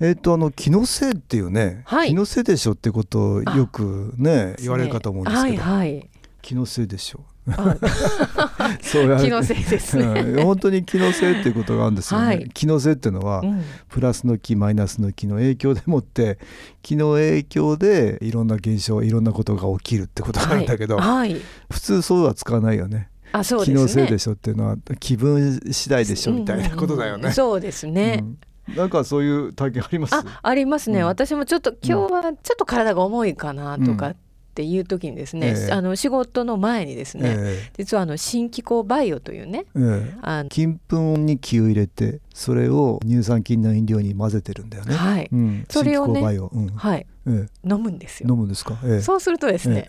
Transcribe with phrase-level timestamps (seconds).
[0.00, 2.08] えっ、とあの気のせいっていうね、はい。
[2.08, 6.10] 気のせいでしょってことをよくね言われるかと思うんですけど、はいはい。
[6.40, 7.24] 気のせいでしょ。
[7.56, 7.76] あ
[8.80, 9.96] そうや気のせいです。
[9.96, 10.44] ねうん。
[10.44, 12.50] 本当に気のせいっていうことがあるんですよね、はい。
[12.54, 13.62] 気のせいっていうのは、うん。
[13.88, 16.38] プラスの気マイナスの気の影響でもって
[16.82, 21.40] 気の影響でいろんな現象いろんなことが起きるってことがあるんだけど、はい、はい。
[21.70, 23.10] 普通そうは使わないよね。
[23.32, 23.76] あそうですね。
[23.76, 27.22] 気のせいでしょっていうのは気分次第でしょみたいなことだよね。
[27.22, 27.32] うんうん。
[27.32, 28.38] そうですね、うん
[28.76, 30.14] なんかそういう体験あります？
[30.14, 31.06] あありますね、うん。
[31.06, 34.16] 私もちょっと今日はちょっと体が重いかなとかっ
[34.54, 35.72] ていう時にですね、ええ。
[35.72, 40.14] あの仕事の前にですね、え実はあの新機構バイオというねええ。
[40.14, 44.94] えあの金粉に気を入れてそれを乳酸菌の飲料に混ぜてるんだよね。
[44.94, 47.98] はい、うん、それをねうんはいえ飲むん。
[47.98, 48.78] ですえよ飲むんですか。
[48.84, 49.00] ええ。
[49.00, 49.86] そうするとですね、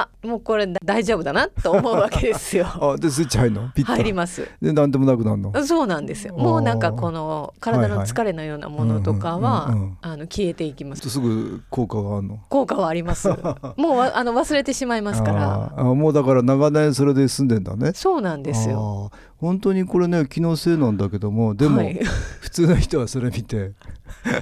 [0.00, 3.68] あもうこれ大丈夫だなと思うわけですよえ あでスイッチ入るの？
[3.74, 5.52] ピッと入りますで何でもなくなるの？
[5.64, 6.34] そうなんですよ。
[6.36, 11.10] もうなんかこの体の疲れのようなものとかはあの消えていきます。
[11.10, 12.38] すぐ効果があるの？
[12.48, 13.28] 効果はあります。
[13.76, 15.72] もうわあの忘れてしまいますから。
[15.76, 17.92] あもうだから長年それで済んでんだね。
[17.94, 19.10] そうなんですよ。
[19.38, 21.98] 本当にこれね気のせいなんだけどもでも、はい
[22.40, 23.72] 普通の人はそれ見て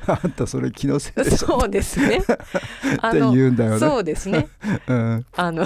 [0.07, 2.23] あんたそれ気のせいでしょそうですね。
[3.01, 3.79] あ っての言うんだよね。
[3.79, 4.49] そうですね。
[4.89, 5.65] うんあの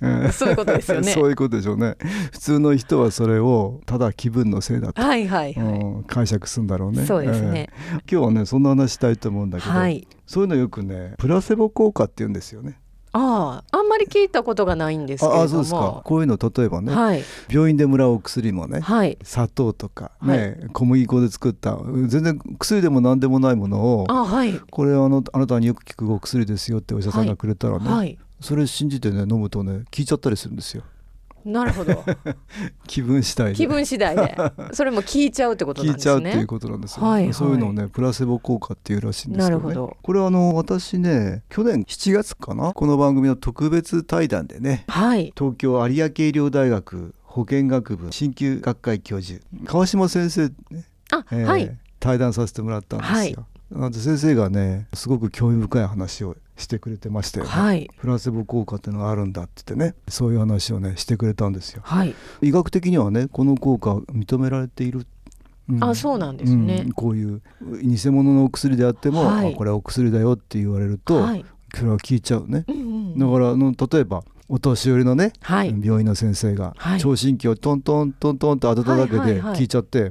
[0.00, 1.96] うんそういうことですよねそういうことでしょうね。
[2.32, 5.64] 普通の人はそれをただ気分のせいだと、はいはいはい。
[5.64, 7.06] うん解釈するんだろうね。
[7.06, 7.70] そうですね。
[7.92, 10.06] えー今日はねそんな話したいと思うんだけど、はい。
[10.26, 12.80] そういうのよくねプラセボ効果って言うんですよね。
[13.14, 15.42] あああんまり聞いたことがないんですけれども。
[15.42, 16.02] ああそうですか。
[16.04, 19.18] こういうの例えばね、はい病院でもらうお薬もね、はい。
[19.22, 28.18] 砂糖とかね、小麦粉で作った全然薬でも何でもないものをあはいこれあのあなたによく効くお薬ですよってお医者さんがくれたらね、はい。
[28.40, 30.82] それ信じてね飲むとね効いちゃったりするんですよ
[31.44, 32.04] なるほど。
[32.86, 34.36] 気分次第で気分次第で
[34.72, 36.12] それも聞いちゃうってこと効なんですね。
[36.12, 42.72] いちゃうっていうことなんですよ、はいはいそういうのをねプラセボ効果っていうらしいんですけど,、ね、なるほどこれはあの私ね去年7月かな？
[42.72, 45.32] この番組の特別対談でねはい。
[45.36, 51.78] 東京有明医療大学保健学部鍼灸学会教授川島先生ねあ、えーはい。
[52.00, 53.14] 対談させてもらったんですよ。
[53.16, 53.36] はい
[53.72, 57.50] なんで先生がねすごく興味深い話をしてくれてましたよね。
[57.50, 57.90] はい。
[57.98, 61.82] プラセボ効果っていうのがあるんだって言ってねそういう話をねしてくれたんですよ。
[61.84, 62.14] はい。
[62.40, 65.06] 医学的にはねこの効果は認められている。
[65.68, 66.92] うんあ、そうなんですねうん。
[66.92, 67.40] こういう
[67.82, 71.44] 偽物のお薬であっても、はいあこれはお薬だよって言われると、はい。
[71.74, 72.64] それは効いちゃうね。
[72.68, 75.68] うんうんだからあの例えばお年寄りのね、はい。
[75.82, 80.10] 病院の先生がはい聴診器をトントントントンと当てただけではいはいはい効いちゃって、な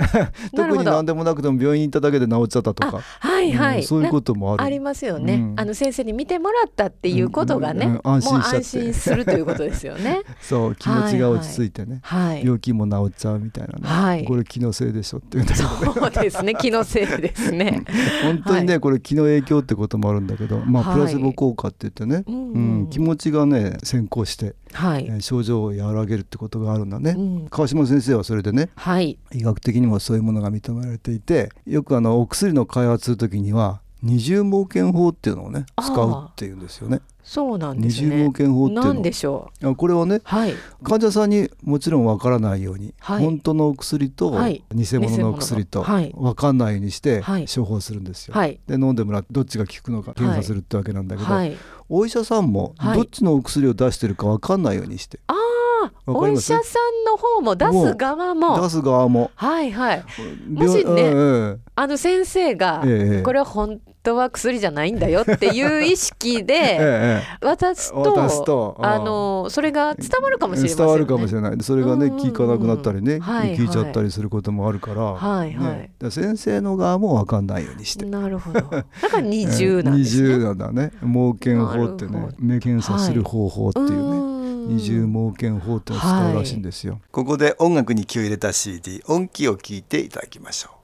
[0.54, 3.78] 特に何でもなくても病院に行っただけで治っちゃったとか、はいはい。
[3.78, 4.58] うんそういうこともある。
[4.58, 10.20] なありますよね、うんあの先生に見てもらったっていうことがね、うんうん安心安心するということですよね。
[10.40, 12.44] そう気持ちが落ち着いてね、はい。
[12.44, 15.64] 病気も治っちゃうみたいなね、はいこれ気のせいでしょっていうそ
[16.06, 16.54] うですね。
[16.54, 17.84] 気のせいですね。
[18.22, 25.06] 本当にね、はこれ気の影響ってこともあるんだけど、まあ、はいプラセボ効果って言ってね、ううんん気持ちがね先行して、はい。
[25.08, 27.14] えー症状を和らげるってことがあるんだね。
[27.16, 29.18] うん川島先生はそれでねはい。
[29.32, 37.02] 医学的にもそういうものが認められていてよくあのお薬の開発する時には二重盲検法っていうのをね使うっていうんですよね。
[37.22, 38.32] そうなんで二重すね盲。
[38.32, 40.20] 検法っていうなんでのしょあこれはねう。
[40.24, 40.54] はい。
[40.82, 45.84] 患者さんにもちろんわからないように、はい本当のお薬とはい偽物のお薬と
[46.14, 48.34] わかんないようにしてはい処方するんですよ。
[48.34, 48.58] はい。
[48.66, 51.56] で飲んでもらってどっちが効くのか検査するってわけなんだけど、はい。
[51.88, 55.36] お医者さんもはいどっちのお薬を出してるかわかんないようにして、ああ、
[56.06, 58.60] お医者さんの方も出す側も。
[58.60, 59.30] 出す側も。
[59.34, 60.04] はいはい。
[60.48, 67.22] も病しねえあの先生が、ええこれは本当は薬じゃないんだよっていう意識 ええでえ。
[67.40, 70.76] 渡すとあのそれが伝わるかもしれませんよね。
[70.76, 71.56] 伝わるかもしれない。
[71.62, 72.12] それがねうん。
[72.12, 73.68] うんうん効かなくなったりねはい効い。
[73.68, 75.72] ちゃったりすることもあるから、はいはい。
[75.74, 75.92] ね。
[75.98, 78.04] だから先生の側も分かんないようにして。
[78.06, 78.60] なるほど。
[78.60, 78.84] だか
[79.16, 80.28] ら二重なんですね。
[80.28, 80.92] 二重なんだね。
[81.02, 84.29] 盲検法ってね目検査する方法っていうね、うーんうん
[84.68, 90.79] 二重盲検法ってのを使うらしいんですよ、ここで音楽に気を入れた CD 音気を聞いていただきましょう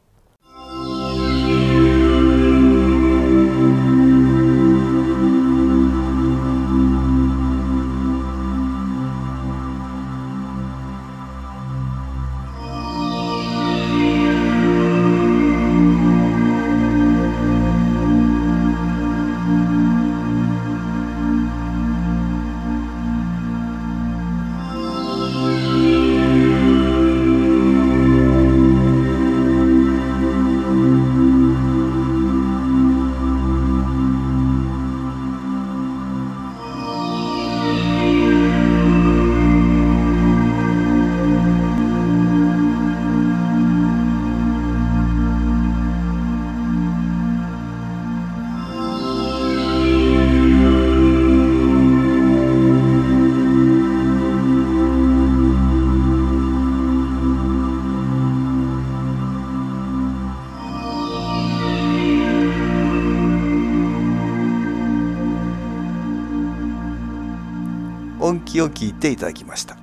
[68.26, 69.76] 音気を聞いていただきました。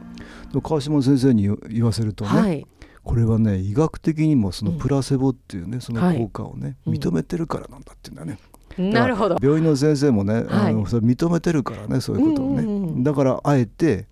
[0.62, 2.68] 川島先生に言わせるとね、はい。
[3.04, 6.18] これはね医学的にもそのプラセボっていうね、そのはい。
[6.18, 6.94] 効果をね、うん。
[6.94, 8.38] 認めてるからなんだっていうんだね、
[8.78, 9.38] なるほど。
[9.42, 10.74] 病院の先生もね、あはい。
[10.74, 13.04] のそれ認めてるからねそういうことをね、うんうんうん。
[13.04, 14.08] だからあえて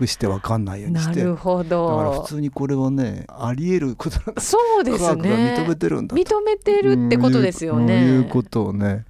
[0.00, 1.20] 隠して分かんないようにして。
[1.20, 4.40] なるほだから普ど通にこれはねあり得ることなんだ。
[4.40, 6.22] そうです科学がね認めてるんだと。
[6.22, 7.86] 認めてるってことですようん。
[7.86, 9.06] ね、いうことをね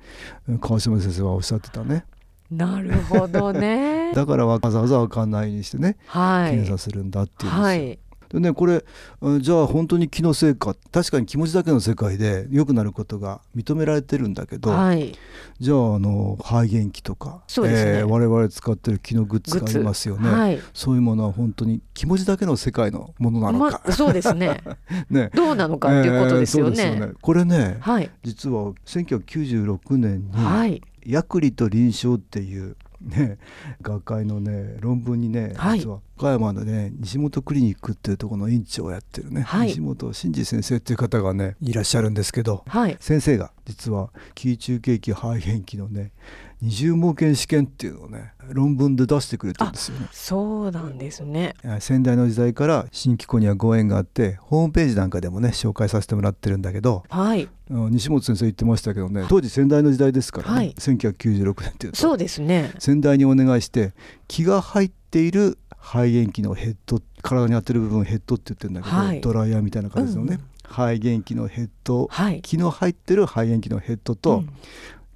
[0.60, 2.04] 川島先生はおっしゃってたね
[2.50, 4.12] なるほどね。
[4.14, 6.52] だからわざわざ分かんないにしてねはい。
[6.52, 7.98] 検査するんだっていうんですよ、はい。
[8.30, 8.84] でねこれ
[9.20, 15.16] うんじゃあ本当に気のせいか確かに気持ちだけの世界で良くなることが認められてるんだけど、はい。
[15.58, 17.62] じゃああの肺元気とか、ね。
[17.64, 20.60] えー我々使ってる気のグッズがありますよね、はい。
[20.72, 24.60] そういうものは本当に気持ちだけの世界のものなのか、まそうですね。
[25.10, 25.30] ね。
[25.34, 28.10] どうなのかっていうことですよね,、えーよねこれねはい。
[28.22, 33.38] 実は1996年にはい「薬理と臨床」っていうね
[33.82, 35.80] 学会のね論文にね、はい。
[35.80, 39.68] 実は岡山のね西本クリニックっていうところの院長をやってるね、はい。
[39.68, 42.96] 西本真二先生っていう方がねいらっしゃるんですけどはい。
[43.00, 46.12] 先生が実は気中景気肺元気のね
[46.60, 50.08] 二重盲検試験っていうのをね論文で出してくれてるんですよね。
[50.12, 51.54] そうなんですね。
[51.64, 57.48] えー先代の時代から新機構にはご縁があってホームページなんかでもね紹介させてもらってるんだけどはい。
[57.70, 60.74] うん西本先生言ってましたけどね当時先代の時代ですからね、はい。
[60.76, 61.98] 1996年っていうと。
[61.98, 62.72] そうですね。
[62.78, 63.94] 先代にお願いして
[64.28, 69.20] 気が入っている肺元気のヘッド体に当てる部分をヘッドって言ってるんだけど、はい。
[69.20, 72.42] ドライヤーみたいな感じのね、うん肺元気のヘッドはい。
[72.42, 74.50] 気の入ってる肺元気のヘッドと、うん。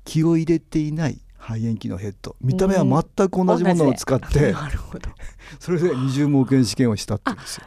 [0.05, 2.35] 気を入れていない肺元気のヘッド。
[2.41, 4.53] 見た目は全く同じものを使って、
[5.61, 7.67] それで二重盲検試験をしたって言うんですよ。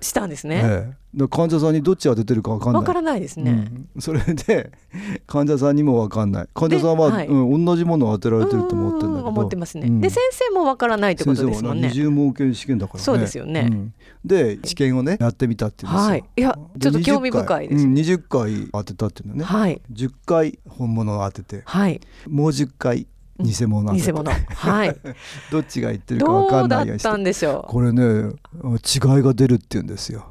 [0.00, 0.62] したんですえね。
[0.64, 2.82] えだから患者さんにどっち当ててるか分かんない。
[2.82, 4.72] わからないですね、うん、それで
[5.26, 6.48] 患者さんにも分かんない。
[6.54, 7.26] 患者さんは、ではい。
[7.28, 9.28] うん、同じものを当てられてると思ってるんだけど。
[9.28, 10.00] 思ってますね、うん。
[10.00, 11.88] で先生もわからないってことですもんね。
[11.88, 13.04] 先生は二重盲検試験だからね。
[13.04, 13.62] そうですよね。
[13.62, 13.92] ん
[14.24, 16.24] で試験をねやってみたっていうんですよ、はい。
[16.36, 17.84] いやちょっと興味深いです。
[17.84, 19.80] うん、20回当てたっていうのね、はい。
[19.92, 21.62] 10回本物を当てて。
[21.64, 22.00] はい。
[22.28, 23.06] もう10回
[23.38, 23.92] 偽物。
[23.94, 24.30] 偽物。
[24.30, 24.96] はい。
[25.50, 27.72] どっちが言ってるか分かんないようにしてたんでしょう？
[27.72, 30.26] これね違いが出るって言うんですよ。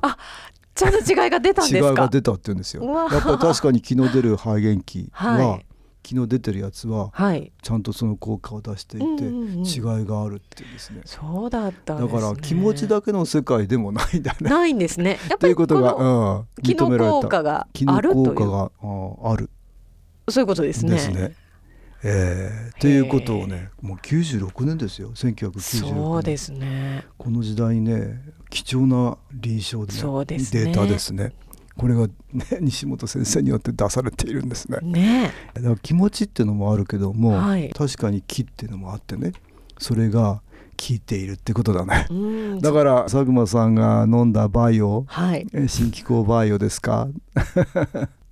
[0.75, 2.01] ちゃんと違いが出たん違いですか？
[2.03, 2.83] が出たって言うんですよ。
[2.83, 3.07] うわ。
[3.11, 5.65] やっぱり確かに気の出る肺元気は、はい。
[6.01, 7.51] 気の出てるやつははい。
[7.61, 9.65] ちゃんとその効果を出していて、うんうんうん。
[9.65, 11.01] 違いがあるっていうんですね。
[11.05, 14.49] そうだったんだです、ね、から気持ちだけの世界でもないんだね。
[14.49, 15.19] ないんですね。
[15.29, 17.15] やっとぱりこいうことが、のうん、気の認められた。
[17.21, 18.33] 効果が気のあるという。
[18.33, 18.71] 効果が
[19.27, 19.49] あある。
[20.29, 20.91] そういうことですね。
[20.91, 21.35] ですね。
[22.03, 25.11] えー、っていうことをねもう96年ですよ。
[25.13, 25.61] 1996年。
[25.93, 27.05] そうですね。
[27.17, 30.65] この時代にね貴重な臨床で,、そうですね。
[30.65, 31.33] データですね。
[31.75, 32.13] これが、ね、
[32.61, 34.77] 西本先生によって出されているんですね。
[34.83, 35.31] ね。
[35.53, 37.69] だから気持ちっていうのもあるけども、はい。
[37.69, 39.31] 確かに気っていうのもあってね
[39.79, 40.41] それが
[40.77, 42.07] 効いているってことだね。
[42.09, 42.13] う
[42.55, 42.59] ん。
[42.59, 45.47] だから佐久間さんが飲んだバイオはい。
[45.53, 47.07] え新機構バイオですか？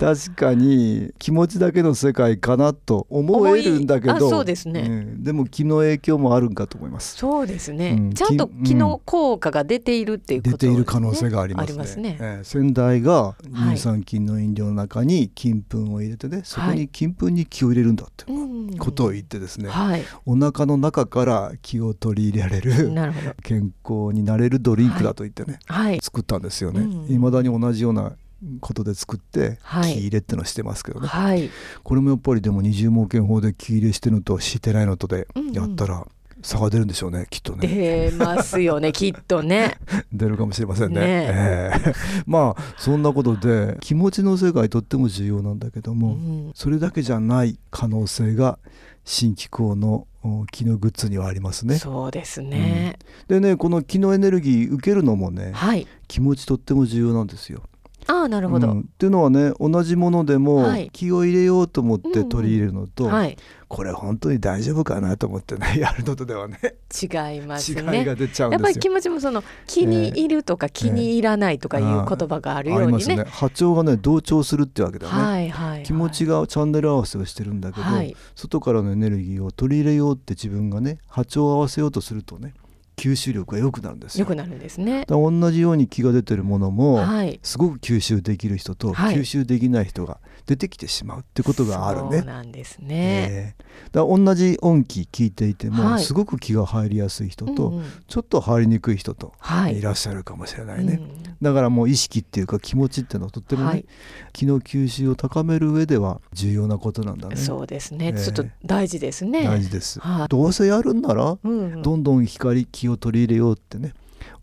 [0.01, 4.81] 確かに気持ちだけの世界かなと思えるんだけどそうですね。
[4.81, 5.24] ん。
[5.24, 7.17] でも気の影響もあるんかと思います。
[7.17, 8.13] そうですね、うん。
[8.13, 12.13] ちゃんとき気の効果が出ているっていうこと出ている可能性がありますね。
[12.13, 12.17] ね。
[12.20, 12.43] ええ。
[12.43, 13.36] 先代がは
[13.74, 13.75] い。
[13.75, 18.77] 乳酸菌の飲料の中に金粉を入れてね、そこに金粉に気を入れるんだってうん。
[18.79, 20.03] ことを言ってですね、はい。
[20.25, 23.34] お腹の中から気を取り入れられるなるほど。
[23.43, 26.00] 健康になれるドリンクだと言ってね、はい。
[26.01, 26.81] 作ったんですよね。
[26.81, 26.91] うん。
[27.13, 28.13] いま、未だに同じような
[28.60, 29.93] ことで作って、はい。
[29.93, 31.07] 気入れってのしてますけどね。
[31.07, 31.50] はい。
[31.83, 36.05] これもやっぱりでも二重盲検法で気入れしてるのとしてないのとでやったら、
[36.43, 37.67] 差が出るんでしょうねきっとね。
[37.67, 39.77] 出ますよね きっとね。
[40.12, 41.00] 出るかもしれませんね。
[41.00, 41.05] ね。
[41.05, 41.93] ええ。
[42.25, 48.60] まあそんなことで気持ちの世界とっても重要なんだけども、うんそれだけじゃない可能性が
[49.05, 51.77] 新機構のお気のグッズにはありますね。
[51.77, 55.88] そうですね、でねこの気のエネルギー受けるのもねはい。
[56.07, 57.63] 気持ちとっても重要なんですよ
[58.11, 58.79] ああなるほど、うん。
[58.81, 60.89] っていうのはね同じものでもはい。
[60.91, 63.37] 気を入れようと思って取り入れるのと、はい。
[63.67, 66.59] これ本当に大丈夫かなと思ってね やるのとではね。
[67.01, 68.93] 違います違いねが出ちゃうんやっぱり気ですよ。
[68.93, 72.85] 持ちもその気に入るとか気に入らないとかいう言葉があるようにね。
[72.85, 73.25] ありますね。
[73.29, 75.21] 波長がね同調するってわけだよね。
[75.21, 75.83] はいはいはい。
[75.83, 78.15] 気持ちがチャンネル合わせをしてるんだけど、はい。
[78.35, 82.53] 外からのエネルギーを取り入れようって自分がね波長を合わせようとするとね
[83.01, 84.22] 吸収力が良くなるんですよ。
[84.22, 85.05] 良くなるんですね。
[85.08, 87.39] 同じように気が出てるものも、はい。
[87.41, 89.15] すごく吸収できる人とはい。
[89.15, 92.22] 吸収できない人が出てきてしまうってことがあるそうね。
[92.22, 93.63] なんですね、ええ。
[93.91, 96.03] だ同じ音気聞いていても、はい。
[96.03, 99.79] すごく気が入りやすい人と、ちょっと入りにくい人とはい。
[99.79, 101.00] いらっしゃるかもしれないね。
[101.01, 103.86] うんだからもう意識っていうか気持ちっていうのはとってもね、はい。
[104.31, 107.36] 気の吸収を高める上では重要なことなんだね。
[107.36, 108.24] そうですね、ええ。
[108.24, 109.46] ちょっと大事ですね。
[109.46, 110.00] 大事です。
[110.00, 110.27] はい。
[110.27, 113.93] どうせやるんなら、どんどん光気を取り入れようってね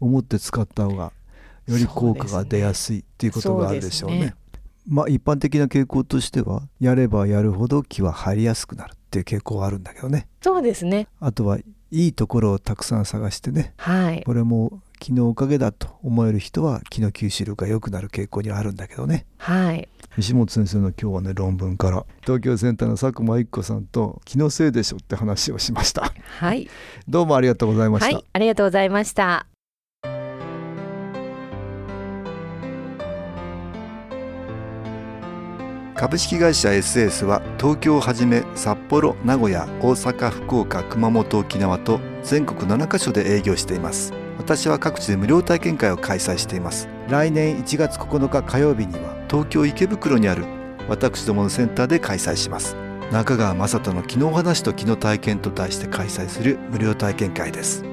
[0.01, 1.13] 思って使った方が
[1.67, 4.17] より効果が出やすいっていうことがあるでしょうね。
[4.17, 4.35] そうね。
[4.87, 10.27] まあ一般的な傾向としてはやればやるほど気は入りやすくなるっていう傾向はあるんだけどね。
[10.41, 11.09] そうですね。
[11.21, 13.75] あとはいいところをたくさん探してね。
[13.77, 14.23] はい。
[14.25, 19.27] これも気のおかげだと思える人は気の吸収力が良くなる傾向にはあるんだけどね。
[19.37, 22.05] はい石本先生の今日はね論文から。
[22.23, 26.13] 東京センターの佐久間一子さんと気のせいでしょって話をしました。
[26.41, 26.69] はい。
[27.09, 29.47] どうもありがとうございました、はいありがとうございました。
[35.95, 44.13] 株式会社 SS は東京をはじめ札幌名古屋大阪福岡熊本沖縄と全国7カ所で営業しています。
[44.37, 46.89] 私は各地で無料体験会を開催しています。
[47.09, 50.45] 来年1月9日火曜日には東京池袋にある
[50.89, 52.77] 私どものセンターで開催します。
[53.13, 57.85] 中川雅人の気の話と気の体験と題して開催する無料体験会です。